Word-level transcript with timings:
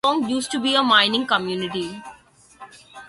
Ludworth 0.03 0.29
used 0.31 0.49
to 0.51 0.59
be 0.59 0.73
a 0.73 0.81
mining 0.81 1.27
community. 1.27 2.01